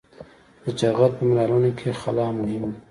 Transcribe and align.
د 0.63 0.65
جغل 0.79 1.11
په 1.17 1.21
منرالونو 1.27 1.69
کې 1.79 1.97
خلا 2.01 2.27
مهمه 2.39 2.67
ده 2.71 2.77